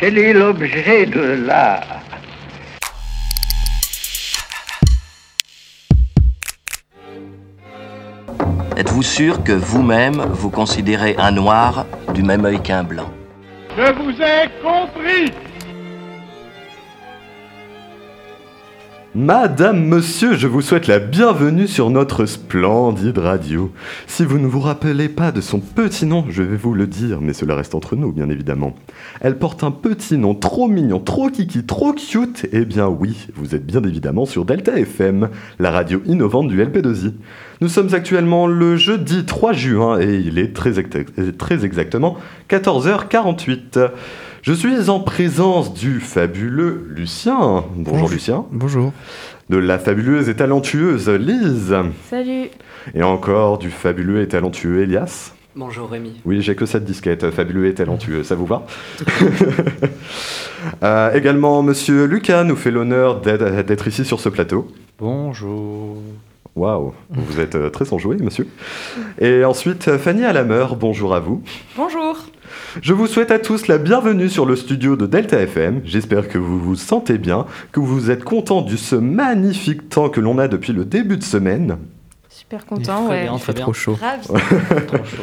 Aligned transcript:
Quel 0.00 0.16
est 0.16 0.32
l'objet 0.32 1.06
de 1.06 1.44
l'art? 1.44 1.82
Êtes-vous 8.76 9.02
sûr 9.02 9.42
que 9.42 9.50
vous-même 9.50 10.20
vous 10.30 10.50
considérez 10.50 11.16
un 11.18 11.32
noir 11.32 11.84
du 12.14 12.22
même 12.22 12.44
œil 12.44 12.62
qu'un 12.62 12.84
blanc? 12.84 13.10
Je 13.76 13.92
vous 13.92 14.12
ai 14.22 14.48
compris 14.62 15.32
Madame, 19.18 19.84
monsieur, 19.84 20.36
je 20.36 20.46
vous 20.46 20.60
souhaite 20.60 20.86
la 20.86 21.00
bienvenue 21.00 21.66
sur 21.66 21.90
notre 21.90 22.24
splendide 22.24 23.18
radio. 23.18 23.72
Si 24.06 24.24
vous 24.24 24.38
ne 24.38 24.46
vous 24.46 24.60
rappelez 24.60 25.08
pas 25.08 25.32
de 25.32 25.40
son 25.40 25.58
petit 25.58 26.06
nom, 26.06 26.24
je 26.28 26.44
vais 26.44 26.56
vous 26.56 26.72
le 26.72 26.86
dire, 26.86 27.20
mais 27.20 27.32
cela 27.32 27.56
reste 27.56 27.74
entre 27.74 27.96
nous, 27.96 28.12
bien 28.12 28.30
évidemment. 28.30 28.76
Elle 29.20 29.36
porte 29.36 29.64
un 29.64 29.72
petit 29.72 30.16
nom 30.18 30.36
trop 30.36 30.68
mignon, 30.68 31.00
trop 31.00 31.30
kiki, 31.30 31.64
trop 31.64 31.94
cute. 31.94 32.46
Eh 32.52 32.64
bien 32.64 32.86
oui, 32.86 33.26
vous 33.34 33.56
êtes 33.56 33.66
bien 33.66 33.82
évidemment 33.82 34.24
sur 34.24 34.44
Delta 34.44 34.78
FM, 34.78 35.30
la 35.58 35.72
radio 35.72 36.00
innovante 36.06 36.46
du 36.46 36.62
LP2I. 36.62 37.14
Nous 37.60 37.68
sommes 37.68 37.94
actuellement 37.94 38.46
le 38.46 38.76
jeudi 38.76 39.24
3 39.24 39.52
juin 39.52 39.98
et 39.98 40.14
il 40.14 40.38
est 40.38 40.54
très, 40.54 40.74
très 41.36 41.64
exactement 41.64 42.18
14h48. 42.48 43.90
Je 44.42 44.52
suis 44.52 44.88
en 44.88 45.00
présence 45.00 45.74
du 45.74 46.00
fabuleux 46.00 46.86
Lucien. 46.94 47.64
Bonjour 47.74 48.08
Lucien. 48.08 48.44
Bonjour. 48.52 48.92
De 49.50 49.56
la 49.56 49.78
fabuleuse 49.78 50.28
et 50.28 50.36
talentueuse 50.36 51.08
Lise. 51.08 51.74
Salut 52.08 52.48
Et 52.94 53.02
encore 53.02 53.58
du 53.58 53.70
fabuleux 53.70 54.20
et 54.22 54.28
talentueux 54.28 54.82
Elias. 54.82 55.32
Bonjour 55.56 55.90
Rémi. 55.90 56.20
Oui, 56.24 56.40
j'ai 56.40 56.54
que 56.54 56.66
cette 56.66 56.84
disquette, 56.84 57.30
fabuleux 57.30 57.66
et 57.66 57.74
talentueux, 57.74 58.22
ça 58.22 58.34
vous 58.34 58.46
va 58.46 58.66
Euh, 60.82 61.12
Également, 61.14 61.62
monsieur 61.62 62.04
Lucas 62.04 62.42
nous 62.44 62.56
fait 62.56 62.70
l'honneur 62.72 63.20
d'être 63.20 63.86
ici 63.88 64.04
sur 64.04 64.18
ce 64.20 64.28
plateau. 64.28 64.68
Bonjour. 64.98 65.98
Waouh, 66.56 66.92
vous 67.10 67.38
êtes 67.40 67.54
euh, 67.54 67.70
très 67.70 67.92
enjoué, 67.92 68.16
monsieur. 68.16 68.48
Et 69.20 69.44
ensuite, 69.44 69.96
Fanny 69.98 70.24
Alameur, 70.24 70.74
bonjour 70.74 71.14
à 71.14 71.20
vous. 71.20 71.42
Bonjour 71.76 72.16
Je 72.80 72.92
vous 72.92 73.06
souhaite 73.06 73.30
à 73.30 73.38
tous 73.38 73.66
la 73.66 73.78
bienvenue 73.78 74.28
sur 74.28 74.46
le 74.46 74.54
studio 74.54 74.96
de 74.96 75.06
Delta 75.06 75.38
FM. 75.40 75.80
J'espère 75.84 76.28
que 76.28 76.38
vous 76.38 76.58
vous 76.58 76.76
sentez 76.76 77.18
bien, 77.18 77.46
que 77.72 77.80
vous 77.80 78.10
êtes 78.10 78.24
content 78.24 78.62
de 78.62 78.76
ce 78.76 78.94
magnifique 78.96 79.88
temps 79.88 80.08
que 80.08 80.20
l'on 80.20 80.38
a 80.38 80.48
depuis 80.48 80.72
le 80.72 80.84
début 80.84 81.16
de 81.16 81.24
semaine. 81.24 81.78
Super 82.28 82.64
content, 82.66 83.08
ouais. 83.08 83.24
bien, 83.24 83.32
Il 83.34 83.40
fait 83.40 83.52
bien. 83.52 83.62
trop 83.62 83.72
chaud. 83.72 83.98
Trop 84.86 84.98
chaud. 85.04 85.22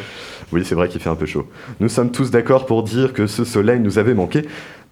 Oui, 0.52 0.62
c'est 0.64 0.76
vrai 0.76 0.88
qu'il 0.88 1.00
fait 1.00 1.10
un 1.10 1.16
peu 1.16 1.26
chaud. 1.26 1.48
Nous 1.80 1.88
sommes 1.88 2.12
tous 2.12 2.30
d'accord 2.30 2.66
pour 2.66 2.84
dire 2.84 3.12
que 3.12 3.26
ce 3.26 3.44
soleil 3.44 3.80
nous 3.80 3.98
avait 3.98 4.14
manqué, 4.14 4.42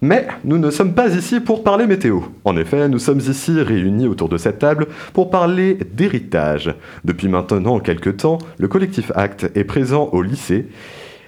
mais 0.01 0.27
nous 0.43 0.57
ne 0.57 0.69
sommes 0.69 0.93
pas 0.93 1.07
ici 1.15 1.39
pour 1.39 1.63
parler 1.63 1.87
météo. 1.87 2.19
En 2.43 2.57
effet, 2.57 2.89
nous 2.89 2.99
sommes 2.99 3.21
ici 3.21 3.61
réunis 3.61 4.09
autour 4.09 4.27
de 4.27 4.37
cette 4.37 4.59
table 4.59 4.87
pour 5.13 5.29
parler 5.29 5.77
d'héritage. 5.93 6.75
Depuis 7.05 7.29
maintenant 7.29 7.79
quelques 7.79 8.17
temps, 8.17 8.37
le 8.57 8.67
collectif 8.67 9.13
Act 9.15 9.49
est 9.55 9.63
présent 9.63 10.09
au 10.11 10.21
lycée, 10.21 10.67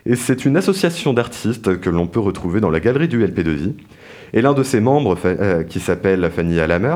et 0.08 0.16
c'est 0.16 0.46
une 0.46 0.56
association 0.56 1.14
d'artistes 1.14 1.80
que 1.80 1.90
l'on 1.90 2.08
peut 2.08 2.20
retrouver 2.20 2.62
dans 2.62 2.70
la 2.70 2.80
galerie 2.80 3.10
du 3.10 3.24
LP2I. 3.24 3.74
Et 4.34 4.42
l'un 4.42 4.54
de 4.54 4.64
ses 4.64 4.80
membres, 4.80 5.18
euh, 5.26 5.64
qui 5.64 5.80
s'appelle 5.80 6.30
Fanny 6.34 6.60
Alamer, 6.60 6.96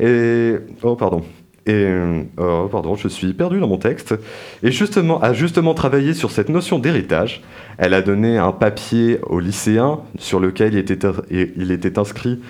et... 0.00 0.54
Oh, 0.82 0.96
pardon. 0.96 1.22
Et... 1.66 1.72
euh, 1.72 2.22
Oh, 2.38 2.68
pardon, 2.70 2.94
je 2.96 3.08
suis 3.08 3.34
perdu 3.34 3.60
dans 3.60 3.68
mon 3.68 3.76
texte. 3.76 4.14
Et 4.62 4.72
justement, 4.72 5.20
a 5.20 5.32
justement 5.34 5.74
travaillé 5.74 6.14
sur 6.14 6.30
cette 6.30 6.48
notion 6.48 6.78
d'héritage. 6.78 7.42
Elle 7.78 7.94
a 7.94 8.02
donné 8.02 8.38
un 8.38 8.52
papier 8.52 9.18
aux 9.26 9.38
lycéens 9.38 10.00
sur 10.18 10.40
lequel 10.40 10.72
il 10.72 10.78
était, 10.78 10.98
il 11.30 11.70
était 11.70 11.98
inscrit 11.98 12.40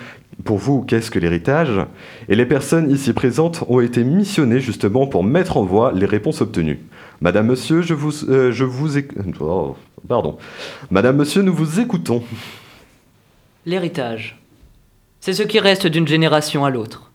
pour 0.43 0.57
vous, 0.57 0.81
qu'est-ce 0.81 1.11
que 1.11 1.19
l'héritage? 1.19 1.79
Et 2.27 2.35
les 2.35 2.45
personnes 2.45 2.89
ici 2.89 3.13
présentes 3.13 3.63
ont 3.67 3.79
été 3.79 4.03
missionnées 4.03 4.59
justement 4.59 5.07
pour 5.07 5.23
mettre 5.23 5.57
en 5.57 5.63
voie 5.63 5.91
les 5.93 6.05
réponses 6.05 6.41
obtenues. 6.41 6.79
Madame, 7.23 7.47
monsieur, 7.47 7.81
je 7.81 7.93
vous, 7.93 8.25
euh, 8.29 8.51
je 8.51 8.65
vous 8.65 8.97
éc- 8.97 9.13
oh, 9.39 9.77
pardon. 10.09 10.37
Madame, 10.91 11.15
monsieur, 11.15 11.41
nous 11.41 11.53
vous 11.53 11.79
écoutons. 11.79 12.21
L'héritage. 13.65 14.41
C'est 15.21 15.31
ce 15.31 15.43
qui 15.43 15.61
reste 15.61 15.87
d'une 15.87 16.05
génération 16.05 16.65
à 16.65 16.69
l'autre. 16.69 17.11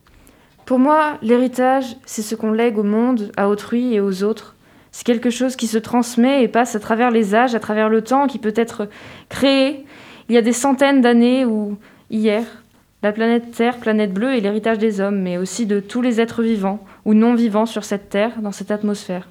Pour 0.64 0.78
moi, 0.78 1.19
l'héritage, 1.20 1.84
c'est 2.06 2.22
ce 2.22 2.34
qu'on 2.34 2.52
lègue 2.52 2.78
au 2.78 2.84
monde, 2.84 3.30
à 3.36 3.50
autrui 3.50 3.92
et 3.92 4.00
aux 4.00 4.22
autres. 4.24 4.56
C'est 4.92 5.04
quelque 5.04 5.28
chose 5.28 5.56
qui 5.56 5.66
se 5.66 5.76
transmet 5.76 6.42
et 6.42 6.48
passe 6.48 6.75
à 6.75 6.80
travers 6.80 7.10
les 7.10 7.34
âges, 7.34 7.54
à 7.54 7.60
travers 7.60 7.90
le 7.90 8.00
temps, 8.00 8.28
qui 8.28 8.38
peut 8.38 8.54
être 8.56 8.88
créé 9.28 9.84
il 10.30 10.34
y 10.34 10.38
a 10.38 10.42
des 10.42 10.54
centaines 10.54 11.02
d'années 11.02 11.44
ou 11.44 11.76
hier. 12.10 12.44
La 13.02 13.12
planète 13.12 13.50
Terre, 13.52 13.76
planète 13.76 14.14
bleue, 14.14 14.34
est 14.34 14.40
l'héritage 14.40 14.78
des 14.78 15.00
hommes, 15.02 15.20
mais 15.20 15.36
aussi 15.36 15.66
de 15.66 15.80
tous 15.80 16.00
les 16.00 16.19
êtres 16.19 16.42
vivants 16.42 16.82
ou 17.04 17.12
non 17.12 17.34
vivants 17.34 17.66
sur 17.66 17.84
cette 17.84 18.08
Terre, 18.08 18.40
dans 18.40 18.52
cette 18.52 18.70
atmosphère. 18.70 19.28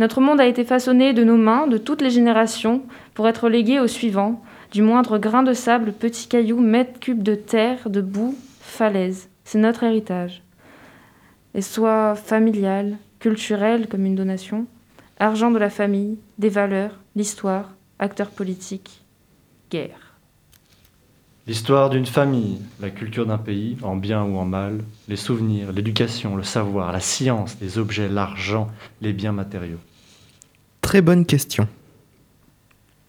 Notre 0.00 0.22
monde 0.22 0.40
a 0.40 0.46
été 0.46 0.64
façonné 0.64 1.12
de 1.12 1.24
nos 1.24 1.36
mains, 1.36 1.66
de 1.66 1.76
toutes 1.76 2.00
les 2.00 2.08
générations, 2.08 2.80
pour 3.12 3.28
être 3.28 3.50
légué 3.50 3.80
aux 3.80 3.86
suivants, 3.86 4.42
du 4.72 4.80
moindre 4.80 5.18
grain 5.18 5.42
de 5.42 5.52
sable, 5.52 5.92
petit 5.92 6.26
caillou, 6.26 6.58
mètre 6.58 6.98
cube 7.00 7.22
de 7.22 7.34
terre, 7.34 7.90
de 7.90 8.00
boue, 8.00 8.34
falaise. 8.60 9.28
C'est 9.44 9.58
notre 9.58 9.84
héritage. 9.84 10.42
Et 11.54 11.60
soit 11.60 12.14
familial, 12.14 12.96
culturel 13.18 13.88
comme 13.88 14.06
une 14.06 14.14
donation, 14.14 14.64
argent 15.18 15.50
de 15.50 15.58
la 15.58 15.68
famille, 15.68 16.16
des 16.38 16.48
valeurs, 16.48 16.98
l'histoire, 17.14 17.74
acteurs 17.98 18.30
politiques, 18.30 19.02
guerre. 19.70 20.14
L'histoire 21.46 21.90
d'une 21.90 22.06
famille, 22.06 22.58
la 22.80 22.88
culture 22.88 23.26
d'un 23.26 23.36
pays, 23.36 23.76
en 23.82 23.96
bien 23.96 24.22
ou 24.22 24.38
en 24.38 24.46
mal, 24.46 24.78
les 25.08 25.16
souvenirs, 25.16 25.72
l'éducation, 25.72 26.36
le 26.36 26.42
savoir, 26.42 26.90
la 26.90 27.00
science, 27.00 27.58
les 27.60 27.76
objets, 27.76 28.08
l'argent, 28.08 28.68
les 29.02 29.12
biens 29.12 29.32
matériaux. 29.32 29.76
Très 30.90 31.02
bonne 31.02 31.24
question. 31.24 31.68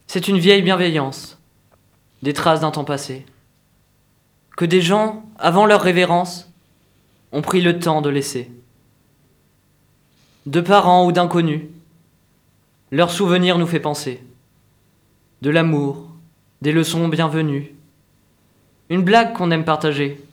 C'est 0.05 0.27
une 0.27 0.37
vieille 0.37 0.61
bienveillance, 0.61 1.39
des 2.21 2.31
traces 2.31 2.59
d'un 2.59 2.69
temps 2.69 2.83
passé, 2.83 3.25
que 4.55 4.65
des 4.65 4.81
gens, 4.81 5.25
avant 5.39 5.65
leur 5.65 5.81
révérence, 5.81 6.47
ont 7.31 7.41
pris 7.41 7.59
le 7.59 7.79
temps 7.79 8.03
de 8.03 8.09
laisser. 8.11 8.51
De 10.45 10.61
parents 10.61 11.07
ou 11.07 11.11
d'inconnus, 11.11 11.63
leur 12.91 13.09
souvenir 13.09 13.57
nous 13.57 13.65
fait 13.65 13.79
penser. 13.79 14.23
De 15.41 15.49
l'amour, 15.49 16.07
des 16.61 16.73
leçons 16.73 17.07
bienvenues, 17.07 17.73
une 18.89 19.01
blague 19.01 19.33
qu'on 19.33 19.49
aime 19.49 19.65
partager. 19.65 20.23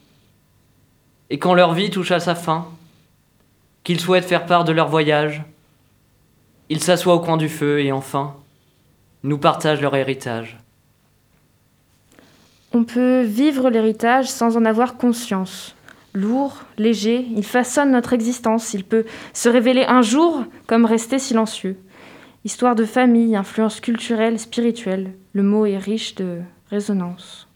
Et 1.30 1.38
quand 1.38 1.54
leur 1.54 1.72
vie 1.72 1.88
touche 1.88 2.10
à 2.10 2.20
sa 2.20 2.34
fin, 2.34 2.68
qu'ils 3.84 4.00
souhaitent 4.00 4.26
faire 4.28 4.44
part 4.44 4.64
de 4.64 4.72
leur 4.72 4.88
voyage, 4.88 5.44
ils 6.70 6.82
s'assoient 6.82 7.14
au 7.14 7.20
coin 7.20 7.36
du 7.36 7.48
feu 7.48 7.80
et 7.80 7.92
enfin, 7.92 8.36
nous 9.22 9.38
partagent 9.38 9.80
leur 9.80 9.96
héritage. 9.96 10.58
On 12.72 12.84
peut 12.84 13.22
vivre 13.22 13.70
l'héritage 13.70 14.28
sans 14.28 14.56
en 14.56 14.64
avoir 14.64 14.96
conscience. 14.96 15.74
Lourd, 16.14 16.64
léger, 16.76 17.26
il 17.34 17.44
façonne 17.44 17.92
notre 17.92 18.12
existence. 18.12 18.74
Il 18.74 18.84
peut 18.84 19.04
se 19.32 19.48
révéler 19.48 19.84
un 19.84 20.02
jour 20.02 20.44
comme 20.66 20.84
rester 20.84 21.18
silencieux. 21.18 21.78
Histoire 22.44 22.74
de 22.74 22.84
famille, 22.84 23.36
influence 23.36 23.80
culturelle, 23.80 24.38
spirituelle. 24.38 25.12
Le 25.32 25.42
mot 25.42 25.66
est 25.66 25.78
riche 25.78 26.14
de 26.14 26.40
résonance. 26.70 27.48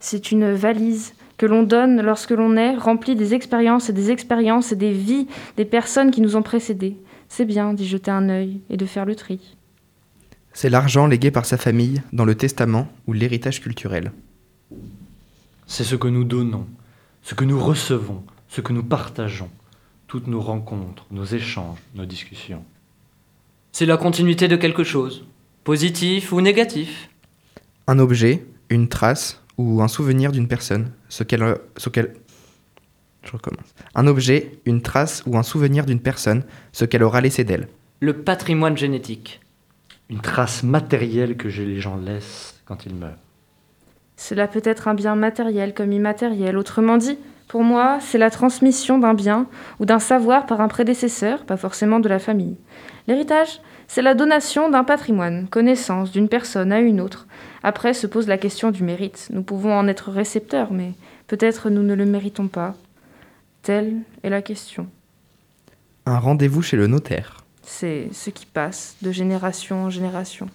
C'est 0.00 0.30
une 0.30 0.52
valise 0.52 1.14
que 1.38 1.46
l'on 1.46 1.62
donne 1.62 2.02
lorsque 2.02 2.30
l'on 2.30 2.56
est 2.56 2.76
remplie 2.76 3.16
des 3.16 3.34
expériences 3.34 3.88
et 3.88 3.92
des 3.92 4.10
expériences 4.10 4.72
et 4.72 4.76
des 4.76 4.92
vies 4.92 5.26
des 5.56 5.64
personnes 5.64 6.10
qui 6.10 6.20
nous 6.20 6.36
ont 6.36 6.42
précédés. 6.42 6.96
C'est 7.28 7.44
bien 7.44 7.74
d'y 7.74 7.86
jeter 7.86 8.10
un 8.10 8.28
œil 8.28 8.60
et 8.70 8.76
de 8.76 8.86
faire 8.86 9.04
le 9.04 9.14
tri. 9.14 9.56
C'est 10.52 10.70
l'argent 10.70 11.06
légué 11.06 11.30
par 11.30 11.44
sa 11.44 11.58
famille 11.58 12.02
dans 12.12 12.24
le 12.24 12.34
testament 12.34 12.88
ou 13.06 13.12
l'héritage 13.12 13.60
culturel. 13.60 14.12
C'est 15.66 15.84
ce 15.84 15.96
que 15.96 16.08
nous 16.08 16.24
donnons, 16.24 16.66
ce 17.22 17.34
que 17.34 17.44
nous 17.44 17.62
recevons, 17.62 18.24
ce 18.48 18.60
que 18.60 18.72
nous 18.72 18.82
partageons, 18.82 19.50
toutes 20.06 20.28
nos 20.28 20.40
rencontres, 20.40 21.04
nos 21.10 21.24
échanges, 21.24 21.78
nos 21.94 22.06
discussions. 22.06 22.64
C'est 23.72 23.84
la 23.86 23.98
continuité 23.98 24.48
de 24.48 24.56
quelque 24.56 24.84
chose, 24.84 25.24
positif 25.64 26.32
ou 26.32 26.40
négatif. 26.40 27.10
Un 27.86 27.98
objet, 27.98 28.46
une 28.70 28.88
trace 28.88 29.42
ou 29.58 29.82
un 29.82 29.88
souvenir 29.88 30.32
d'une 30.32 30.48
personne, 30.48 30.90
ce 31.08 31.22
qu'elle... 31.22 31.58
Ce 31.76 31.90
qu'elle... 31.90 32.14
Je 33.26 33.32
recommence. 33.32 33.74
Un 33.94 34.06
objet, 34.06 34.52
une 34.64 34.82
trace 34.82 35.22
ou 35.26 35.36
un 35.36 35.42
souvenir 35.42 35.84
d'une 35.84 36.00
personne, 36.00 36.44
ce 36.72 36.84
qu'elle 36.84 37.02
aura 37.02 37.20
laissé 37.20 37.44
d'elle. 37.44 37.68
Le 38.00 38.12
patrimoine 38.12 38.76
génétique. 38.76 39.40
Une 40.08 40.20
trace 40.20 40.62
matérielle 40.62 41.36
que 41.36 41.48
les 41.48 41.80
gens 41.80 41.96
laissent 41.96 42.60
quand 42.64 42.86
ils 42.86 42.94
meurent. 42.94 43.18
Cela 44.16 44.46
peut 44.46 44.62
être 44.64 44.88
un 44.88 44.94
bien 44.94 45.16
matériel 45.16 45.74
comme 45.74 45.92
immatériel. 45.92 46.56
Autrement 46.56 46.96
dit, 46.96 47.18
pour 47.48 47.62
moi, 47.62 47.98
c'est 48.00 48.18
la 48.18 48.30
transmission 48.30 48.98
d'un 48.98 49.14
bien 49.14 49.46
ou 49.80 49.86
d'un 49.86 49.98
savoir 49.98 50.46
par 50.46 50.60
un 50.60 50.68
prédécesseur, 50.68 51.44
pas 51.44 51.56
forcément 51.56 52.00
de 52.00 52.08
la 52.08 52.18
famille. 52.18 52.56
L'héritage, 53.08 53.60
c'est 53.88 54.02
la 54.02 54.14
donation 54.14 54.70
d'un 54.70 54.84
patrimoine, 54.84 55.48
connaissance 55.48 56.10
d'une 56.10 56.28
personne 56.28 56.72
à 56.72 56.80
une 56.80 57.00
autre, 57.00 57.26
Après 57.62 57.94
se 57.94 58.06
pose 58.06 58.28
la 58.28 58.38
question 58.38 58.70
du 58.70 58.84
mérite. 58.84 59.28
Nous 59.32 59.42
pouvons 59.42 59.72
en 59.72 59.88
être 59.88 60.10
récepteurs, 60.10 60.72
mais 60.72 60.92
peut-être 61.26 61.68
nous 61.68 61.82
ne 61.82 61.94
le 61.94 62.06
méritons 62.06 62.46
pas. 62.48 62.74
Telle 63.66 64.02
est 64.22 64.30
la 64.30 64.42
question. 64.42 64.86
Un 66.04 66.20
rendez-vous 66.20 66.62
chez 66.62 66.76
le 66.76 66.86
notaire. 66.86 67.38
C'est 67.62 68.10
ce 68.12 68.30
qui 68.30 68.46
passe 68.46 68.94
de 69.02 69.10
génération 69.10 69.86
en 69.86 69.90
génération. 69.90 70.46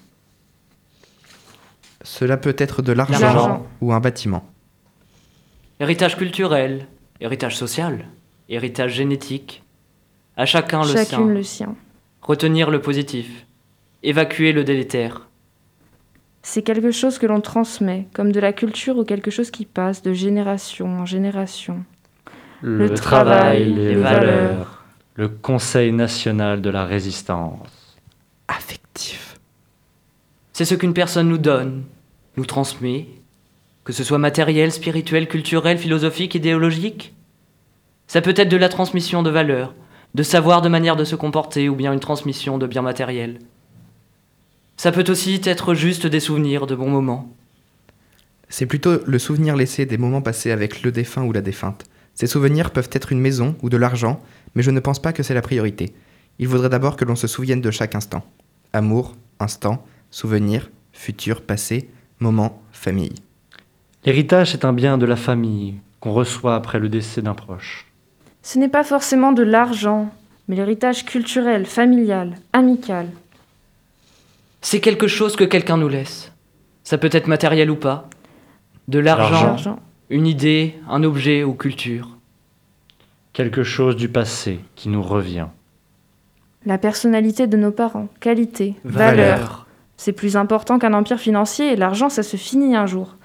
Cela 2.04 2.38
peut 2.38 2.56
être 2.58 2.82
de 2.82 2.94
l'argent 2.94 3.68
ou 3.82 3.92
un 3.92 4.00
bâtiment. 4.00 4.46
Héritage 5.82 6.16
culturel, 6.16 6.88
héritage 7.20 7.58
social, 7.58 8.08
héritage 8.48 8.94
génétique. 8.94 9.62
À 10.38 10.46
chacun 10.46 10.86
le 10.86 10.94
Chacune 10.94 11.06
sien. 11.06 11.28
le 11.28 11.44
sien. 11.44 11.76
Retenir 12.22 12.70
le 12.70 12.80
positif. 12.80 13.46
Évacuer 14.04 14.54
le 14.54 14.64
délétère. 14.64 15.28
C'est 16.44 16.62
quelque 16.62 16.92
chose 16.92 17.20
que 17.20 17.26
l'on 17.26 17.42
transmet, 17.42 18.08
comme 18.14 18.32
de 18.32 18.40
la 18.40 18.54
culture 18.54 18.98
ou 18.98 19.04
quelque 19.04 19.32
chose 19.32 19.52
qui 19.52 19.66
passe 19.66 20.02
de 20.02 20.14
génération 20.14 20.88
en 20.88 21.06
génération. 21.06 21.84
Le, 22.62 22.78
Le 22.78 22.94
travail, 22.94 23.38
travail, 23.40 23.74
les 23.74 23.90
les 23.90 23.96
valeurs, 23.96 24.22
valeurs. 24.52 24.84
le 25.16 25.30
Conseil 25.30 25.92
national 25.92 26.62
de 26.62 26.70
la 26.70 26.86
résistance. 26.86 27.98
Affectif. 28.48 29.40
C'est 30.54 30.66
ce 30.66 30.76
qu'une 30.76 30.94
personne 30.94 31.28
nous 31.28 31.38
donne, 31.40 31.84
nous 32.38 32.46
transmet, 32.46 33.08
que 33.84 33.94
ce 33.94 34.04
soit 34.04 34.20
matériel, 34.20 34.72
spirituel, 34.72 35.28
culturel, 35.28 35.78
philosophique, 35.78 36.36
idéologique. 36.36 37.16
Ça 38.08 38.22
peut 38.22 38.34
être 38.36 38.50
de 38.50 38.58
la 38.58 38.70
transmission 38.70 39.24
de 39.24 39.30
valeurs, 39.32 39.74
de 40.14 40.24
savoir 40.24 40.62
de 40.62 40.70
manière 40.70 40.96
de 40.96 41.04
se 41.06 41.16
comporter, 41.16 41.68
ou 41.70 41.76
bien 41.76 41.94
une 41.94 42.00
transmission 42.00 42.58
de 42.58 42.68
biens 42.68 42.82
matériels. 42.84 43.40
Ça 44.78 44.92
peut 44.92 45.06
aussi 45.10 45.42
être 45.46 45.74
juste 45.74 46.06
des 46.06 46.20
souvenirs 46.20 46.68
de 46.68 46.76
bons 46.76 46.90
moments. 46.90 47.34
C'est 48.50 48.66
plutôt 48.66 49.00
le 49.06 49.20
souvenir 49.20 49.56
laissé 49.56 49.86
des 49.86 49.98
moments 49.98 50.22
passés 50.22 50.52
avec 50.52 50.84
le 50.84 50.92
défunt 50.92 51.24
ou 51.24 51.32
la 51.32 51.42
défunte. 51.42 51.86
Ces 52.22 52.28
souvenirs 52.28 52.70
peuvent 52.70 52.92
être 52.92 53.12
une 53.12 53.20
maison 53.20 53.56
ou 53.64 53.70
de 53.70 53.78
l'argent, 53.78 54.20
mais 54.54 54.62
je 54.62 54.70
ne 54.70 54.80
pense 54.80 55.02
pas 55.02 55.12
que 55.12 55.24
c'est 55.24 55.34
la 55.34 55.42
priorité. 55.42 55.96
Il 56.38 56.48
faudrait 56.48 56.70
d'abord 56.70 56.96
que 56.96 57.04
l'on 57.04 57.16
se 57.16 57.26
souvienne 57.26 57.62
de 57.62 57.72
chaque 57.72 57.96
instant. 57.96 58.24
Amour, 58.74 59.16
instant, 59.40 59.84
souvenir, 60.12 60.70
futur, 60.94 61.42
passé, 61.42 61.90
moment, 62.20 62.62
famille. 62.74 63.16
L'héritage, 64.06 64.52
c'est 64.52 64.66
un 64.66 64.72
bien 64.72 65.00
de 65.00 65.08
la 65.08 65.16
famille 65.16 65.80
qu'on 66.00 66.12
reçoit 66.12 66.54
après 66.54 66.78
le 66.78 66.90
décès 66.90 67.24
d'un 67.24 67.34
proche. 67.34 67.88
Ce 68.44 68.60
n'est 68.60 68.70
pas 68.70 68.84
forcément 68.84 69.32
de 69.32 69.42
l'argent, 69.42 70.14
mais 70.48 70.56
l'héritage 70.56 71.06
culturel, 71.06 71.66
familial, 71.66 72.36
amical. 72.54 73.08
C'est 74.62 74.80
quelque 74.80 75.08
chose 75.08 75.36
que 75.36 75.44
quelqu'un 75.44 75.78
nous 75.78 75.90
laisse. 75.90 76.32
Ça 76.84 77.00
peut 77.00 77.10
être 77.14 77.26
matériel 77.26 77.72
ou 77.72 77.78
pas. 77.78 78.08
De 78.88 79.00
l'argent, 79.00 79.32
L'argent. 79.32 79.48
L'argent. 79.48 79.80
Une 80.12 80.28
idée, 80.28 80.76
un 80.90 81.04
objet 81.04 81.44
ou 81.44 81.54
culture. 81.54 82.18
Quelque 83.32 83.64
chose 83.64 83.96
du 83.96 84.10
passé 84.10 84.60
qui 84.76 84.90
nous 84.90 85.02
revient. 85.02 85.48
La 86.66 86.78
personnalité 86.78 87.48
de 87.48 87.56
nos 87.56 87.72
parents, 87.72 88.10
qualité, 88.20 88.76
Valeur. 88.84 89.16
valeur. 89.16 89.68
C'est 89.96 90.12
plus 90.12 90.36
important 90.36 90.80
qu'un 90.80 90.94
empire 90.94 91.20
financier 91.20 91.72
et 91.72 91.76
l'argent, 91.78 92.10
ça 92.10 92.24
se 92.24 92.36
finit 92.36 92.76
un 92.76 92.86
jour. 92.86 93.16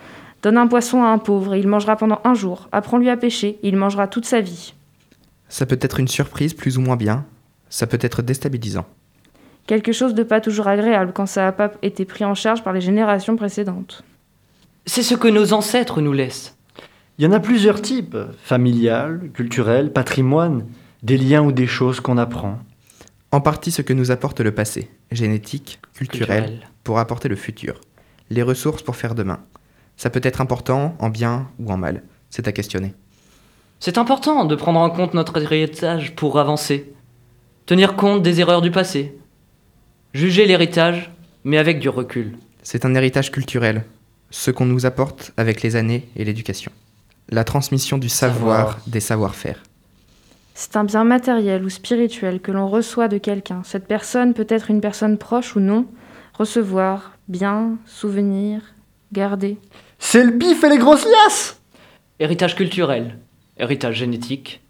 Donne 0.43 0.59
un 0.59 0.69
poisson 0.69 1.03
à 1.03 1.09
un 1.09 1.19
pauvre 1.19 1.55
et 1.55 1.59
il 1.59 1.67
mangera 1.67 1.97
pendant 1.97 2.21
un 2.23 2.35
jour. 2.35 2.69
Apprends-lui 2.71 3.11
à 3.11 3.17
pêcher 3.17 3.59
et 3.63 3.69
il 3.69 3.77
mangera 3.77 4.07
toute 4.07 4.25
sa 4.25 4.41
vie. 4.41 4.75
Ça 5.49 5.67
peut 5.67 5.79
être 5.81 5.99
une 5.99 6.09
surprise 6.09 6.55
plus 6.55 6.79
ou 6.79 6.83
moins 6.83 6.97
bien. 6.97 7.25
Ça 7.69 7.89
peut 7.89 7.99
être 8.01 8.23
déstabilisant. 8.23 8.87
Quelque 9.67 9.91
chose 9.91 10.15
de 10.15 10.23
pas 10.23 10.41
toujours 10.41 10.69
agréable 10.69 11.13
quand 11.13 11.27
ça 11.27 11.43
n'a 11.43 11.53
pas 11.53 11.73
été 11.83 12.05
pris 12.05 12.25
en 12.25 12.37
charge 12.37 12.63
par 12.63 12.73
les 12.73 12.81
générations 12.81 13.35
précédentes. 13.35 14.05
C'est 14.87 15.03
ce 15.03 15.17
que 15.17 15.27
nos 15.27 15.53
ancêtres 15.53 16.01
nous 16.01 16.13
laissent. 16.13 16.56
Il 17.19 17.25
y 17.25 17.29
en 17.29 17.33
a 17.33 17.41
plusieurs 17.41 17.81
types. 17.81 18.17
Familial, 18.43 19.31
culturel, 19.33 19.93
patrimoine, 19.93 20.67
des 21.03 21.17
liens 21.17 21.43
ou 21.43 21.53
des 21.53 21.67
choses 21.67 22.01
qu'on 22.01 22.19
apprend. 22.19 22.59
En 23.33 23.41
partie 23.41 23.71
ce 23.71 23.83
que 23.83 23.93
nous 23.93 24.11
apporte 24.11 24.41
le 24.41 24.53
passé, 24.53 24.91
génétique, 25.11 25.81
culturel, 25.95 26.45
Culturel. 26.45 26.69
pour 26.85 26.99
apporter 26.99 27.29
le 27.29 27.37
futur. 27.37 27.81
Les 28.31 28.43
ressources 28.43 28.83
pour 28.83 28.97
faire 28.97 29.15
demain. 29.15 29.41
Ça 29.97 30.11
peut 30.11 30.21
être 30.23 30.41
important 30.41 30.95
en 30.99 31.09
bien 31.09 31.49
ou 31.59 31.71
en 31.73 31.77
mal. 31.77 32.03
C'est 32.31 32.49
à 32.49 32.53
questionner. 32.53 32.95
C'est 33.81 33.99
important 33.99 34.45
de 34.45 34.55
prendre 34.55 34.81
en 34.81 34.91
compte 34.91 35.15
notre 35.15 35.41
héritage 35.41 36.15
pour 36.17 36.39
avancer. 36.39 36.93
Tenir 37.67 37.97
compte 37.97 38.23
des 38.23 38.41
erreurs 38.41 38.63
du 38.63 38.71
passé. 38.71 39.17
Juger 40.13 40.47
l'héritage, 40.47 41.11
mais 41.45 41.59
avec 41.59 41.79
du 41.79 41.89
recul. 41.89 42.37
C'est 42.63 42.85
un 42.85 42.95
héritage 42.95 43.31
culturel, 43.31 43.85
ce 44.31 44.51
qu'on 44.51 44.67
nous 44.67 44.87
apporte 44.87 45.33
avec 45.37 45.63
les 45.63 45.77
années 45.77 46.09
et 46.17 46.25
l'éducation. 46.25 46.73
La 47.29 47.45
transmission 47.45 47.99
du 47.99 48.09
savoir, 48.09 48.69
Savoir. 48.69 48.81
des 48.87 49.01
savoir-faire. 49.01 49.63
C'est 50.55 50.77
un 50.77 50.85
bien 50.85 51.05
matériel 51.05 51.65
ou 51.65 51.69
spirituel 51.69 52.41
que 52.41 52.53
l'on 52.53 52.69
reçoit 52.69 53.09
de 53.09 53.19
quelqu'un. 53.19 53.63
Cette 53.65 53.87
personne 53.87 54.33
peut 54.33 54.47
être 54.49 54.71
une 54.71 54.81
personne 54.81 55.19
proche 55.19 55.55
ou 55.57 55.61
non. 55.61 55.87
Recevoir, 56.35 57.13
bien, 57.29 57.77
souvenir, 57.85 58.61
garder. 59.13 59.59
C'est 59.99 60.25
le 60.25 60.31
bif 60.33 60.63
et 60.65 60.69
les 60.69 60.79
grosses 60.79 61.05
liasses 61.05 61.61
Héritage 62.19 62.55
culturel, 62.57 63.19
héritage 63.59 63.97
génétique, 63.97 64.63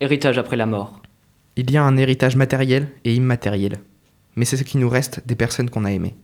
héritage 0.00 0.36
après 0.36 0.56
la 0.56 0.66
mort. 0.66 1.00
Il 1.56 1.70
y 1.70 1.76
a 1.76 1.82
un 1.84 1.96
héritage 1.96 2.36
matériel 2.36 2.88
et 3.04 3.14
immatériel. 3.14 3.78
Mais 4.36 4.44
c'est 4.44 4.56
ce 4.56 4.64
qui 4.64 4.76
nous 4.78 4.88
reste 4.88 5.22
des 5.26 5.36
personnes 5.36 5.70
qu'on 5.70 5.84
a 5.84 5.92
aimées. 5.92 6.16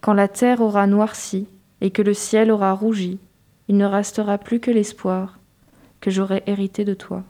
Quand 0.00 0.12
la 0.12 0.28
terre 0.28 0.60
aura 0.60 0.86
noirci 0.86 1.46
et 1.80 1.90
que 1.90 2.02
le 2.02 2.12
ciel 2.14 2.50
aura 2.50 2.72
rougi, 2.72 3.18
il 3.68 3.76
ne 3.76 3.84
restera 3.84 4.38
plus 4.38 4.60
que 4.60 4.70
l'espoir 4.70 5.38
que 6.00 6.10
j'aurai 6.10 6.42
hérité 6.46 6.84
de 6.84 6.94
toi. 6.94 7.24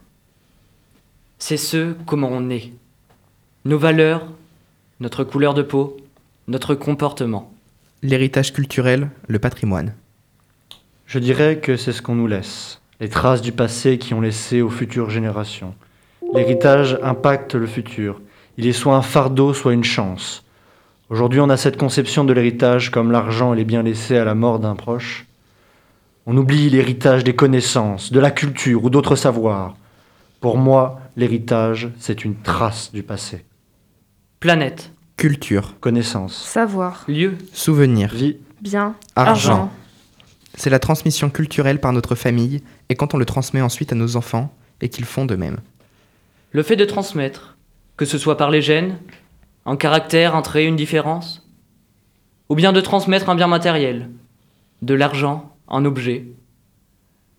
C'est 1.39 1.57
ce 1.57 1.93
comment 2.05 2.29
on 2.31 2.49
est. 2.49 2.71
Nos 3.65 3.77
valeurs, 3.77 4.27
notre 4.99 5.23
couleur 5.23 5.53
de 5.53 5.61
peau, 5.61 5.97
notre 6.47 6.75
comportement. 6.75 7.51
L'héritage 8.03 8.53
culturel, 8.53 9.09
le 9.27 9.39
patrimoine. 9.39 9.93
Je 11.05 11.19
dirais 11.19 11.57
que 11.57 11.77
c'est 11.77 11.91
ce 11.91 12.01
qu'on 12.01 12.15
nous 12.15 12.27
laisse. 12.27 12.81
Les 12.99 13.09
traces 13.09 13.41
du 13.41 13.51
passé 13.51 13.97
qui 13.97 14.13
ont 14.13 14.21
laissé 14.21 14.61
aux 14.61 14.69
futures 14.69 15.09
générations. 15.09 15.75
L'héritage 16.33 16.99
impacte 17.01 17.55
le 17.55 17.67
futur. 17.67 18.21
Il 18.57 18.67
est 18.67 18.73
soit 18.73 18.95
un 18.95 19.01
fardeau, 19.01 19.53
soit 19.53 19.73
une 19.73 19.83
chance. 19.83 20.43
Aujourd'hui, 21.09 21.39
on 21.39 21.49
a 21.49 21.57
cette 21.57 21.77
conception 21.77 22.25
de 22.25 22.33
l'héritage 22.33 22.91
comme 22.91 23.11
l'argent 23.11 23.53
et 23.53 23.57
les 23.57 23.63
biens 23.63 23.83
laissés 23.83 24.17
à 24.17 24.25
la 24.25 24.35
mort 24.35 24.59
d'un 24.59 24.75
proche. 24.75 25.25
On 26.29 26.35
oublie 26.35 26.69
l'héritage 26.69 27.23
des 27.23 27.33
connaissances, 27.37 28.11
de 28.11 28.19
la 28.19 28.31
culture 28.31 28.83
ou 28.83 28.89
d'autres 28.89 29.15
savoirs. 29.15 29.77
Pour 30.41 30.57
moi, 30.57 30.99
l'héritage, 31.15 31.89
c'est 31.99 32.25
une 32.25 32.35
trace 32.35 32.91
du 32.91 33.01
passé. 33.01 33.45
Planète, 34.41 34.91
Culture, 35.15 35.75
Connaissance, 35.79 36.35
Savoir, 36.45 37.05
lieu, 37.07 37.37
souvenir, 37.53 38.13
vie, 38.13 38.35
bien, 38.61 38.93
Argent. 39.15 39.51
argent. 39.53 39.71
c'est 40.55 40.69
la 40.69 40.79
transmission 40.79 41.29
culturelle 41.29 41.79
par 41.79 41.93
notre 41.93 42.13
famille 42.13 42.61
et 42.89 42.95
quand 42.95 43.13
on 43.13 43.17
le 43.17 43.25
transmet 43.25 43.61
ensuite 43.61 43.93
à 43.93 43.95
nos 43.95 44.17
enfants 44.17 44.53
et 44.81 44.89
qu'ils 44.89 45.05
font 45.05 45.25
de 45.25 45.35
même. 45.37 45.57
le 46.51 46.61
fait 46.61 46.75
de 46.75 46.85
transmettre, 46.85 47.55
que 47.95 48.03
ce 48.05 48.17
soit 48.17 48.37
par 48.37 48.51
les 48.51 48.61
gènes, 48.61 48.97
un 49.65 49.77
caractère, 49.77 50.35
un 50.35 50.41
trait, 50.41 50.65
une 50.65 50.75
différence, 50.75 51.47
ou 52.49 52.55
bien 52.55 52.73
de 52.73 52.81
transmettre 52.81 53.29
un 53.29 53.35
bien 53.35 53.47
matériel, 53.47 54.09
de 54.81 54.93
l'argent, 54.93 55.56
un 55.67 55.85
objet, 55.85 56.25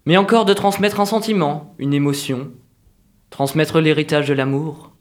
mais 0.07 0.17
encore 0.17 0.45
de 0.45 0.55
transmettre 0.55 1.01
un 1.01 1.05
sentiment, 1.05 1.75
une 1.79 1.95
émotion, 1.95 2.51
transmettre 3.31 3.81
l'héritage 3.81 4.29
de 4.29 4.35
l'amour, 4.35 4.93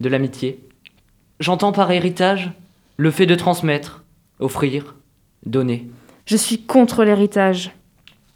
de 0.00 0.08
l'amitié. 0.08 0.60
J'entends 1.40 1.72
par 1.72 1.90
héritage 1.90 2.50
le 2.96 3.10
fait 3.10 3.26
de 3.26 3.34
transmettre, 3.34 4.04
offrir, 4.40 4.94
donner. 5.44 5.88
Je 6.24 6.36
suis 6.36 6.62
contre 6.62 7.04
l'héritage. 7.04 7.72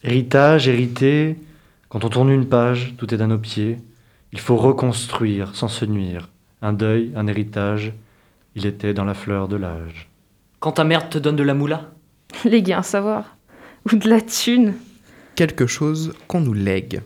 Héritage, 0.05 0.69
hérité, 0.69 1.37
quand 1.89 2.05
on 2.05 2.09
tourne 2.09 2.31
une 2.31 2.47
page, 2.47 2.95
tout 2.97 3.13
est 3.13 3.21
à 3.21 3.27
nos 3.27 3.39
pieds. 3.39 3.79
Il 4.33 4.39
faut 4.39 4.57
reconstruire 4.57 5.57
sans 5.57 5.69
se 5.69 5.85
nuire. 5.85 6.29
Un 6.63 6.73
deuil, 6.73 7.13
un 7.17 7.27
héritage, 7.27 7.93
il 8.55 8.67
était 8.67 8.95
dans 8.95 9.05
la 9.05 9.15
fleur 9.15 9.49
de 9.49 9.57
l'âge. 9.57 10.09
Quand 10.61 10.73
ta 10.73 10.85
mère 10.85 11.09
te 11.09 11.19
donne 11.19 11.37
de 11.37 11.43
la 11.43 11.55
moula, 11.55 11.91
Les 12.45 12.63
gains, 12.63 12.83
savoir. 12.83 13.37
Ou 13.87 13.97
de 13.97 14.09
la 14.09 14.21
thune. 14.21 14.75
Quelque 15.37 15.67
chose 15.67 16.13
qu'on 16.29 16.41
nous 16.41 16.53
lègue. 16.53 17.03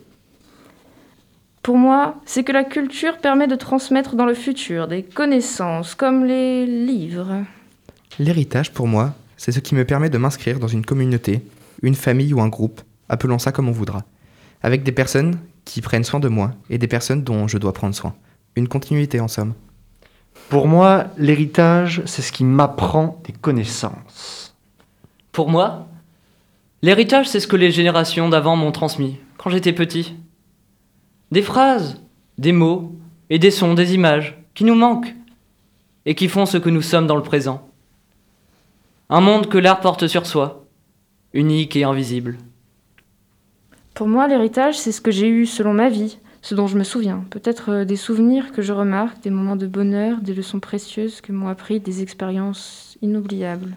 Pour 1.62 1.78
moi, 1.78 2.16
c'est 2.26 2.44
que 2.44 2.52
la 2.52 2.64
culture 2.64 3.18
permet 3.18 3.46
de 3.46 3.54
transmettre 3.54 4.16
dans 4.16 4.26
le 4.26 4.34
futur 4.34 4.86
des 4.86 5.02
connaissances, 5.02 5.94
comme 5.94 6.24
les 6.24 6.66
livres. 6.66 7.44
L'héritage, 8.18 8.72
pour 8.72 8.86
moi, 8.86 9.14
c'est 9.38 9.50
ce 9.50 9.60
qui 9.60 9.74
me 9.74 9.84
permet 9.84 10.10
de 10.10 10.18
m'inscrire 10.18 10.58
dans 10.58 10.68
une 10.68 10.84
communauté, 10.84 11.40
une 11.82 11.94
famille 11.94 12.34
ou 12.34 12.40
un 12.40 12.48
groupe, 12.48 12.82
appelons 13.08 13.38
ça 13.38 13.50
comme 13.50 13.68
on 13.68 13.72
voudra, 13.72 14.04
avec 14.62 14.82
des 14.82 14.92
personnes 14.92 15.38
qui 15.64 15.80
prennent 15.80 16.04
soin 16.04 16.20
de 16.20 16.28
moi 16.28 16.52
et 16.68 16.78
des 16.78 16.86
personnes 16.86 17.24
dont 17.24 17.48
je 17.48 17.58
dois 17.58 17.72
prendre 17.72 17.94
soin. 17.94 18.14
Une 18.56 18.68
continuité 18.68 19.20
en 19.20 19.28
somme. 19.28 19.54
Pour 20.50 20.68
moi, 20.68 21.06
l'héritage, 21.16 22.02
c'est 22.04 22.22
ce 22.22 22.32
qui 22.32 22.44
m'apprend 22.44 23.20
des 23.24 23.32
connaissances. 23.32 24.54
Pour 25.32 25.48
moi, 25.48 25.88
l'héritage, 26.84 27.28
c'est 27.28 27.40
ce 27.40 27.48
que 27.48 27.56
les 27.56 27.70
générations 27.70 28.28
d'avant 28.28 28.56
m'ont 28.56 28.72
transmis 28.72 29.16
quand 29.38 29.48
j'étais 29.48 29.72
petit. 29.72 30.14
Des 31.30 31.40
phrases, 31.40 32.02
des 32.36 32.52
mots 32.52 32.94
et 33.30 33.38
des 33.38 33.50
sons, 33.50 33.72
des 33.74 33.94
images 33.94 34.38
qui 34.54 34.64
nous 34.64 34.74
manquent 34.74 35.14
et 36.04 36.14
qui 36.14 36.28
font 36.28 36.44
ce 36.44 36.58
que 36.58 36.68
nous 36.68 36.82
sommes 36.82 37.06
dans 37.06 37.16
le 37.16 37.22
présent. 37.22 37.66
Un 39.08 39.22
monde 39.22 39.48
que 39.48 39.56
l'art 39.56 39.80
porte 39.80 40.06
sur 40.06 40.26
soi, 40.26 40.66
unique 41.32 41.74
et 41.74 41.84
invisible. 41.84 42.36
Pour 43.94 44.06
moi, 44.06 44.28
l'héritage, 44.28 44.78
c'est 44.78 44.92
ce 44.92 45.00
que 45.00 45.10
j'ai 45.10 45.28
eu 45.28 45.46
selon 45.46 45.72
ma 45.72 45.88
vie, 45.88 46.18
ce 46.42 46.54
dont 46.54 46.66
je 46.66 46.76
me 46.76 46.84
souviens. 46.84 47.24
Peut-être 47.30 47.70
euh, 47.70 47.84
des 47.86 47.96
souvenirs 47.96 48.52
que 48.52 48.60
je 48.60 48.72
remarque, 48.72 49.22
des 49.22 49.30
moments 49.30 49.56
de 49.56 49.66
bonheur, 49.66 50.18
des 50.20 50.34
leçons 50.34 50.60
précieuses 50.60 51.22
que 51.22 51.32
m'ont 51.32 51.48
appris, 51.48 51.80
des 51.80 52.02
expériences 52.02 52.98
inoubliables. 53.00 53.76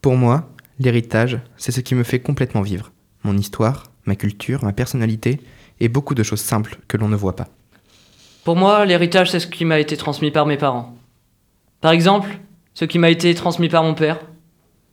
Pour 0.00 0.16
moi, 0.16 0.48
l'héritage, 0.80 1.38
c'est 1.56 1.72
ce 1.72 1.80
qui 1.80 1.94
me 1.94 2.02
fait 2.02 2.20
complètement 2.20 2.62
vivre. 2.62 2.90
Mon 3.22 3.36
histoire, 3.36 3.84
ma 4.06 4.16
culture, 4.16 4.64
ma 4.64 4.72
personnalité 4.72 5.40
et 5.78 5.88
beaucoup 5.88 6.14
de 6.14 6.22
choses 6.22 6.40
simples 6.40 6.78
que 6.88 6.96
l'on 6.96 7.08
ne 7.08 7.16
voit 7.16 7.36
pas. 7.36 7.48
Pour 8.44 8.56
moi, 8.56 8.84
l'héritage, 8.86 9.30
c'est 9.30 9.40
ce 9.40 9.46
qui 9.46 9.64
m'a 9.64 9.78
été 9.78 9.96
transmis 9.96 10.30
par 10.30 10.46
mes 10.46 10.56
parents. 10.56 10.96
Par 11.80 11.92
exemple, 11.92 12.38
ce 12.74 12.86
qui 12.86 12.98
m'a 12.98 13.10
été 13.10 13.34
transmis 13.34 13.68
par 13.68 13.84
mon 13.84 13.94
père, 13.94 14.20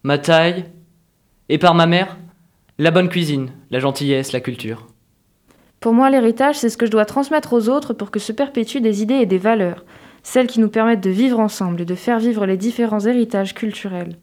ma 0.03 0.17
taille, 0.17 0.65
et 1.49 1.57
par 1.57 1.73
ma 1.73 1.85
mère, 1.85 2.17
la 2.77 2.91
bonne 2.91 3.09
cuisine, 3.09 3.51
la 3.71 3.79
gentillesse, 3.79 4.33
la 4.33 4.41
culture. 4.41 4.87
Pour 5.79 5.93
moi, 5.93 6.09
l'héritage, 6.09 6.57
c'est 6.57 6.69
ce 6.69 6.77
que 6.77 6.85
je 6.85 6.91
dois 6.91 7.05
transmettre 7.05 7.53
aux 7.53 7.69
autres 7.69 7.93
pour 7.93 8.11
que 8.11 8.19
se 8.19 8.31
perpétuent 8.31 8.81
des 8.81 9.01
idées 9.01 9.15
et 9.15 9.25
des 9.25 9.37
valeurs, 9.37 9.85
celles 10.23 10.47
qui 10.47 10.59
nous 10.59 10.69
permettent 10.69 11.03
de 11.03 11.09
vivre 11.09 11.39
ensemble 11.39 11.81
et 11.81 11.85
de 11.85 11.95
faire 11.95 12.19
vivre 12.19 12.45
les 12.45 12.57
différents 12.57 12.99
héritages 12.99 13.53
culturels. 13.53 14.17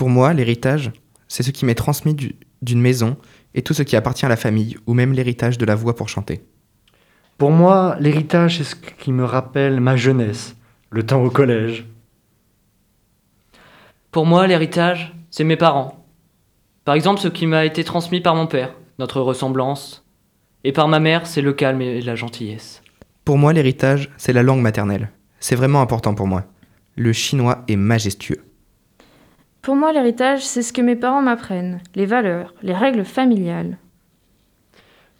Pour 0.00 0.08
moi, 0.08 0.32
l'héritage, 0.32 0.92
c'est 1.28 1.42
ce 1.42 1.50
qui 1.50 1.66
m'est 1.66 1.74
transmis 1.74 2.14
du- 2.14 2.34
d'une 2.62 2.80
maison 2.80 3.18
et 3.52 3.60
tout 3.60 3.74
ce 3.74 3.82
qui 3.82 3.96
appartient 3.96 4.24
à 4.24 4.30
la 4.30 4.36
famille, 4.36 4.78
ou 4.86 4.94
même 4.94 5.12
l'héritage 5.12 5.58
de 5.58 5.66
la 5.66 5.74
voix 5.74 5.94
pour 5.94 6.08
chanter. 6.08 6.40
Pour 7.36 7.50
moi, 7.50 7.96
l'héritage, 8.00 8.56
c'est 8.56 8.64
ce 8.64 8.76
qui 8.76 9.12
me 9.12 9.24
rappelle 9.26 9.78
ma 9.78 9.96
jeunesse, 9.96 10.56
le 10.88 11.04
temps 11.04 11.22
au 11.22 11.28
collège. 11.28 11.86
Pour 14.10 14.24
moi, 14.24 14.46
l'héritage, 14.46 15.14
c'est 15.30 15.44
mes 15.44 15.58
parents. 15.58 16.02
Par 16.86 16.94
exemple, 16.94 17.20
ce 17.20 17.28
qui 17.28 17.46
m'a 17.46 17.66
été 17.66 17.84
transmis 17.84 18.22
par 18.22 18.34
mon 18.34 18.46
père, 18.46 18.72
notre 18.98 19.20
ressemblance, 19.20 20.02
et 20.64 20.72
par 20.72 20.88
ma 20.88 20.98
mère, 20.98 21.26
c'est 21.26 21.42
le 21.42 21.52
calme 21.52 21.82
et 21.82 22.00
la 22.00 22.14
gentillesse. 22.14 22.82
Pour 23.26 23.36
moi, 23.36 23.52
l'héritage, 23.52 24.08
c'est 24.16 24.32
la 24.32 24.42
langue 24.42 24.62
maternelle. 24.62 25.10
C'est 25.40 25.56
vraiment 25.56 25.82
important 25.82 26.14
pour 26.14 26.26
moi. 26.26 26.44
Le 26.96 27.12
chinois 27.12 27.64
est 27.68 27.76
majestueux. 27.76 28.42
Pour 29.62 29.76
moi, 29.76 29.92
l'héritage, 29.92 30.44
c'est 30.46 30.62
ce 30.62 30.72
que 30.72 30.80
mes 30.80 30.96
parents 30.96 31.22
m'apprennent, 31.22 31.80
les 31.94 32.06
valeurs, 32.06 32.54
les 32.62 32.72
règles 32.74 33.04
familiales. 33.04 33.76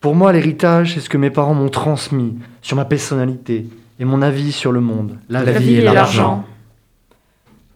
Pour 0.00 0.14
moi, 0.14 0.32
l'héritage, 0.32 0.94
c'est 0.94 1.00
ce 1.00 1.10
que 1.10 1.18
mes 1.18 1.30
parents 1.30 1.54
m'ont 1.54 1.68
transmis 1.68 2.38
sur 2.62 2.76
ma 2.76 2.86
personnalité 2.86 3.66
et 3.98 4.04
mon 4.06 4.22
avis 4.22 4.50
sur 4.52 4.72
le 4.72 4.80
monde, 4.80 5.18
la, 5.28 5.44
La 5.44 5.52
vie, 5.52 5.64
vie 5.66 5.74
et 5.74 5.78
et 5.78 5.82
l'argent. 5.82 6.22
l'argent. 6.22 6.44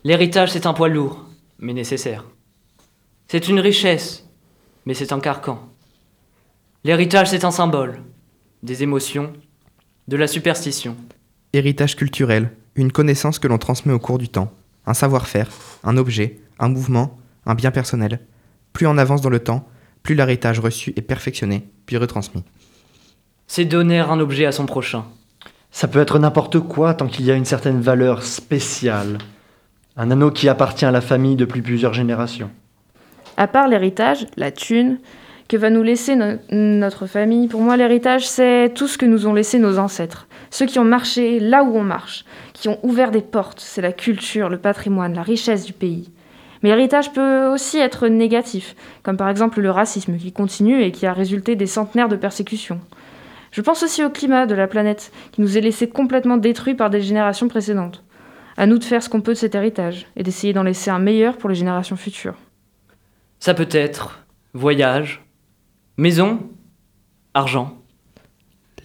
L'héritage, 0.05 0.53
c'est 0.53 0.65
un 0.67 0.73
poids 0.73 0.89
lourd, 0.89 1.27
mais 1.59 1.75
nécessaire. 1.75 2.25
C'est 3.29 3.49
une 3.49 3.61
richesse, 3.61 4.27
mais 4.87 4.95
c'est 4.95 5.13
un 5.13 5.21
carcan. 5.21 5.61
L'héritage, 6.83 7.29
c'est 7.31 7.45
un 7.45 7.51
symbole, 7.51 8.01
des 8.63 8.83
émotions, 8.83 9.33
de 10.09 10.17
la 10.17 10.27
superstition. 10.27 10.97
Héritage 11.53 11.95
culturel, 11.97 12.51
une 12.75 12.93
connaissance 12.93 13.39
que 13.39 13.49
l'on 13.49 13.59
transmet 13.59 13.93
au 13.93 13.99
cours 13.99 14.19
du 14.19 14.29
temps, 14.29 14.53
un 14.87 14.95
savoir-faire, 14.95 15.49
un 15.83 15.97
objet, 15.99 16.39
un 16.59 16.69
mouvement, 16.69 17.19
un 17.47 17.55
bien 17.55 17.71
personnel. 17.71 18.21
Plus 18.73 18.87
on 18.87 18.99
avance 18.99 19.21
dans 19.21 19.31
le 19.31 19.41
temps, 19.41 19.67
plus 20.03 20.15
l'héritage 20.15 20.59
reçu 20.61 20.93
est 20.97 21.03
perfectionné, 21.03 21.69
puis 21.87 21.97
retransmis. 21.97 22.45
C'est 23.47 23.65
donner 23.65 24.01
un 24.01 24.21
objet 24.21 24.47
à 24.47 24.53
son 24.53 24.67
prochain. 24.67 25.05
Ça 25.71 25.89
peut 25.89 26.01
être 26.01 26.19
n'importe 26.19 26.61
quoi 26.61 26.95
tant 26.95 27.07
qu'il 27.09 27.25
y 27.25 27.31
a 27.31 27.35
une 27.35 27.45
certaine 27.45 27.81
valeur 27.81 28.23
spéciale. 28.23 29.19
Un 29.97 30.11
anneau 30.11 30.31
qui 30.31 30.49
appartient 30.49 30.85
à 30.85 30.91
la 30.91 31.01
famille 31.01 31.37
depuis 31.37 31.63
plusieurs 31.63 31.95
générations. 31.95 32.51
À 33.37 33.47
part 33.47 33.69
l'héritage, 33.69 34.27
la 34.37 34.51
thune, 34.53 34.99
que 35.49 35.57
va 35.57 35.69
nous 35.71 35.83
laisser 35.83 36.17
no- 36.17 36.39
notre 36.51 37.07
famille, 37.07 37.49
pour 37.49 37.61
moi, 37.61 37.77
l'héritage, 37.77 38.27
c'est 38.27 38.73
tout 38.75 38.89
ce 38.89 38.97
que 38.97 39.05
nous 39.07 39.27
ont 39.27 39.35
laissé 39.35 39.59
nos 39.59 39.79
ancêtres. 39.79 40.27
Ceux 40.51 40.67
qui 40.67 40.79
ont 40.79 40.85
marché 40.85 41.39
là 41.39 41.65
où 41.65 41.77
on 41.77 41.83
marche, 41.83 42.25
qui 42.55 42.69
ont 42.69 42.79
ouvert 42.83 43.11
des 43.11 43.21
portes. 43.21 43.61
C'est 43.61 43.83
la 43.83 43.93
culture, 43.93 44.49
le 44.49 44.59
patrimoine, 44.59 45.15
la 45.15 45.23
richesse 45.23 45.65
du 45.65 45.73
pays. 45.73 46.11
Mais 46.65 46.71
l'héritage 46.71 47.13
peut 47.13 47.49
aussi 47.49 47.77
être 47.77 48.09
négatif, 48.09 48.75
comme 49.03 49.19
par 49.19 49.29
exemple 49.29 49.61
le 49.61 49.71
racisme 49.71 50.17
qui 50.17 50.33
continue 50.33 50.83
et 50.83 50.93
qui 50.93 51.05
a 51.05 51.13
résulté 51.13 51.57
des 51.57 51.67
centenaires 51.67 52.09
de 52.09 52.17
persécutions. 52.17 52.81
Je 53.51 53.61
pense 53.61 53.83
aussi 53.83 54.03
au 54.03 54.09
climat 54.09 54.47
de 54.47 54.55
la 54.55 54.67
planète, 54.67 55.13
qui 55.33 55.43
nous 55.43 55.59
est 55.59 55.61
laissé 55.61 55.91
complètement 55.91 56.39
détruit 56.39 56.75
par 56.75 56.89
des 56.89 57.03
générations 57.03 57.49
précédentes. 57.49 58.03
À 58.57 58.65
nous 58.65 58.79
de 58.79 58.85
faire 58.85 59.03
ce 59.03 59.11
qu'on 59.11 59.21
peut 59.21 59.35
de 59.35 59.39
cet 59.39 59.55
héritage 59.55 60.07
et 60.17 60.23
d'essayer 60.23 60.55
d'en 60.55 60.63
laisser 60.63 60.91
un 60.91 60.99
meilleur 60.99 61.37
pour 61.37 61.51
les 61.51 61.55
générations 61.55 61.97
futures. 61.97 62.39
Ça 63.41 63.53
peut 63.53 63.69
être 63.71 64.25
voyage, 64.55 65.23
maison, 65.99 66.49
argent. 67.35 67.77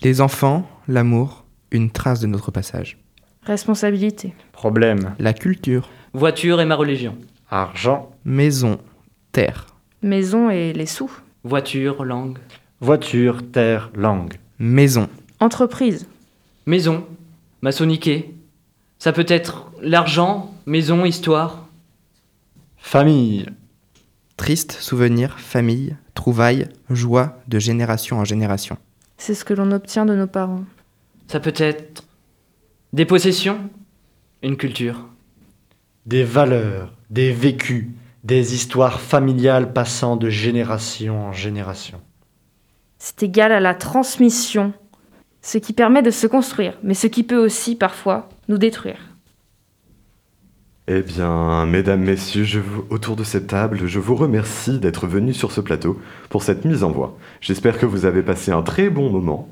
Les 0.01 0.19
enfants, 0.19 0.67
l'amour, 0.89 1.45
une 1.71 1.91
trace 1.91 2.19
de 2.19 2.27
notre 2.27 2.51
passage. 2.51 2.98
Responsabilité. 3.43 4.33
Problème. 4.51 5.15
La 5.17 5.31
culture, 5.31 5.89
Voiture 6.12 6.59
et 6.59 6.65
ma 6.65 6.75
religion. 6.75 7.15
Argent. 7.50 8.12
maison, 8.25 8.79
terre. 9.32 9.68
Maison 10.01 10.50
et 10.50 10.74
les 10.74 10.86
sous. 10.86 11.12
Voiture, 11.44 12.06
langue. 12.06 12.38
Voiture, 12.82 13.41
terre, 13.51 13.91
langue. 13.96 14.36
Maison, 14.60 15.10
Entreprise. 15.39 16.08
Maison, 16.65 17.06
maçonniqué. 17.62 18.36
Ça 19.00 19.13
peut 19.13 19.25
être 19.27 19.72
l'argent, 19.82 20.53
maison, 20.65 21.06
histoire. 21.06 21.65
Famille. 22.77 23.46
triste 24.38 24.74
souvenir, 24.74 25.39
famille, 25.39 25.96
trouvailles, 26.13 26.68
joie 26.89 27.38
de 27.48 27.60
génération 27.60 28.18
en 28.20 28.25
génération. 28.25 28.77
C'est 29.18 29.34
ce 29.36 29.44
que 29.46 29.53
l'on 29.53 29.72
obtient 29.72 30.06
de 30.06 30.15
nos 30.15 30.27
parents. 30.27 30.63
Ça 31.27 31.39
peut 31.39 31.53
être 31.58 32.03
des 32.94 33.06
possessions, 33.06 33.70
une 34.44 34.58
culture. 34.58 35.06
Des 36.06 36.24
valeurs, 36.24 36.94
des 37.10 37.32
vécus, 37.32 37.88
des 38.24 38.56
histoires 38.56 39.00
familiales 39.00 39.74
passant 39.74 40.15
de 40.15 40.29
génération 40.29 41.27
en 41.27 41.32
génération. 41.34 42.01
C'est 42.98 43.24
égal 43.24 43.51
à 43.51 43.60
la 43.60 43.75
transmission, 43.75 44.74
ce 45.41 45.58
qui 45.58 45.74
permet 45.74 46.01
de 46.01 46.12
se 46.12 46.27
construire, 46.27 46.77
mais 46.84 46.94
ce 46.94 47.08
qui 47.08 47.24
peut 47.24 47.38
aussi 47.38 47.75
parfois 47.75 48.27
nous 48.48 48.58
détruire. 48.58 49.00
Eh 50.88 51.01
bien, 51.01 51.65
mesdames, 51.68 52.01
messieurs, 52.01 52.44
je 52.44 52.60
vous- 52.60 52.84
autour 52.89 53.15
de 53.15 53.24
cette 53.24 53.46
table, 53.48 53.86
je 53.86 54.00
vous 54.00 54.15
remercie 54.15 54.79
d'être 54.79 55.06
venus 55.06 55.38
sur 55.38 55.51
ce 55.51 55.62
plateau 55.62 56.01
pour 56.29 56.41
cette 56.41 56.65
mise 56.65 56.84
en 56.84 56.91
voix. 56.91 57.15
J'espère 57.41 57.77
que 57.77 57.86
vous 57.86 58.06
avez 58.06 58.24
passé 58.24 58.51
un 58.51 58.63
très 58.63 58.89
bon 58.89 59.12
moment. 59.12 59.48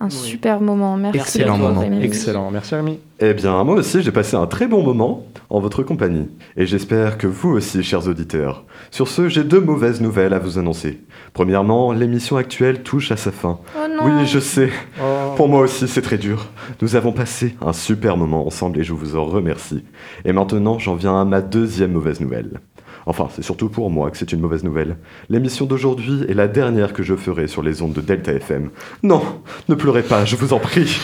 Un 0.00 0.06
Oui. 0.06 0.12
super 0.12 0.60
moment. 0.60 0.96
Merci. 0.96 1.18
Excellent 1.18 1.54
à 1.54 1.58
toi, 1.58 1.68
moment. 1.70 1.80
Rémi. 1.80 2.02
Excellent, 2.04 2.50
merci 2.52 2.74
Rémi. 2.74 3.00
Eh 3.20 3.34
bien, 3.34 3.64
moi 3.64 3.74
aussi, 3.76 4.00
j'ai 4.02 4.12
passé 4.12 4.36
un 4.36 4.46
très 4.46 4.68
bon 4.68 4.82
moment 4.84 5.26
en 5.50 5.58
votre 5.58 5.82
compagnie. 5.82 6.28
Et 6.56 6.66
j'espère 6.66 7.18
que 7.18 7.26
vous 7.26 7.48
aussi, 7.50 7.82
chers 7.82 8.06
auditeurs. 8.06 8.64
Sur 8.92 9.08
ce, 9.08 9.28
j'ai 9.28 9.42
deux 9.42 9.60
mauvaises 9.60 10.00
nouvelles 10.00 10.34
à 10.34 10.38
vous 10.38 10.58
annoncer. 10.58 11.00
Premièrement, 11.32 11.92
l'émission 11.92 12.36
actuelle 12.36 12.82
touche 12.84 13.10
à 13.10 13.16
sa 13.16 13.32
fin. 13.32 13.58
Oh 13.76 13.88
non. 13.88 14.04
Oui, 14.20 14.26
je 14.26 14.38
sais. 14.38 14.70
Oh. 15.02 15.34
Pour 15.36 15.48
moi 15.48 15.60
aussi, 15.62 15.88
c'est 15.88 16.02
très 16.02 16.18
dur. 16.18 16.46
Nous 16.80 16.94
avons 16.94 17.12
passé 17.12 17.56
un 17.60 17.72
super 17.72 18.16
moment 18.16 18.46
ensemble 18.46 18.78
et 18.78 18.84
je 18.84 18.92
vous 18.92 19.16
en 19.16 19.24
remercie. 19.24 19.82
Et 20.24 20.32
maintenant, 20.32 20.78
j'en 20.78 20.94
viens 20.94 21.20
à 21.20 21.24
ma 21.24 21.40
deuxième 21.40 21.92
mauvaise 21.92 22.20
nouvelle. 22.20 22.60
Enfin, 23.08 23.28
c'est 23.34 23.42
surtout 23.42 23.70
pour 23.70 23.88
moi 23.88 24.10
que 24.10 24.18
c'est 24.18 24.32
une 24.32 24.40
mauvaise 24.40 24.64
nouvelle. 24.64 24.98
L'émission 25.30 25.64
d'aujourd'hui 25.64 26.26
est 26.28 26.34
la 26.34 26.46
dernière 26.46 26.92
que 26.92 27.02
je 27.02 27.16
ferai 27.16 27.48
sur 27.48 27.62
les 27.62 27.80
ondes 27.80 27.94
de 27.94 28.02
Delta 28.02 28.34
FM. 28.34 28.68
Non, 29.02 29.22
ne 29.70 29.74
pleurez 29.74 30.02
pas, 30.02 30.26
je 30.26 30.36
vous 30.36 30.52
en 30.52 30.58
prie. 30.58 30.94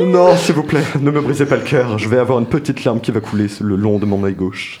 Non, 0.00 0.36
s'il 0.36 0.54
vous 0.54 0.62
plaît, 0.62 0.82
ne 1.00 1.10
me 1.10 1.22
brisez 1.22 1.46
pas 1.46 1.56
le 1.56 1.62
cœur. 1.62 1.98
Je 1.98 2.08
vais 2.08 2.18
avoir 2.18 2.38
une 2.38 2.46
petite 2.46 2.84
larme 2.84 3.00
qui 3.00 3.12
va 3.12 3.20
couler 3.20 3.46
le 3.60 3.76
long 3.76 3.98
de 3.98 4.04
mon 4.04 4.24
œil 4.24 4.34
gauche. 4.34 4.78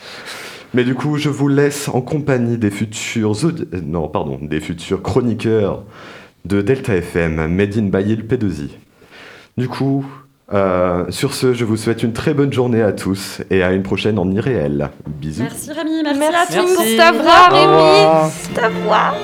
Mais 0.74 0.84
du 0.84 0.94
coup, 0.94 1.16
je 1.16 1.30
vous 1.30 1.48
laisse 1.48 1.88
en 1.88 2.02
compagnie 2.02 2.58
des 2.58 2.70
futurs 2.70 3.32
euh, 3.44 3.52
non, 3.86 4.08
pardon, 4.08 4.38
des 4.42 4.60
futurs 4.60 5.00
chroniqueurs 5.00 5.84
de 6.44 6.60
Delta 6.60 6.96
FM, 6.96 7.46
Made 7.46 7.78
in 7.78 7.84
Bayil 7.84 8.24
P2I. 8.24 8.70
Du 9.56 9.68
coup, 9.68 10.04
euh, 10.52 11.04
sur 11.10 11.34
ce, 11.34 11.54
je 11.54 11.64
vous 11.64 11.76
souhaite 11.76 12.02
une 12.02 12.12
très 12.12 12.34
bonne 12.34 12.52
journée 12.52 12.82
à 12.82 12.92
tous 12.92 13.40
et 13.50 13.62
à 13.62 13.72
une 13.72 13.82
prochaine 13.82 14.18
en 14.18 14.30
irréel. 14.30 14.90
Bisous. 15.06 15.42
Merci 15.42 15.72
Rémi, 15.72 16.02
merci, 16.02 16.18
Merci, 16.18 16.36
à 16.58 16.62
tous. 16.62 16.68
Merci. 16.76 16.98
Au 17.00 17.54
Rémi. 17.54 17.66
revoir. 17.66 18.30
Ta 18.54 18.68
voix. 18.68 19.14